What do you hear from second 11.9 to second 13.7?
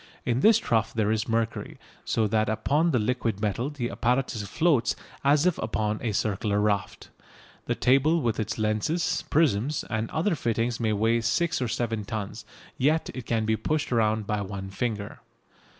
tons, yet it can be